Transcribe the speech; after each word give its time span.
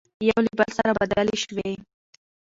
يو 0.29 0.39
له 0.45 0.51
بل 0.59 0.69
سره 0.77 0.91
بدلې 1.01 1.35
شوې، 1.45 1.71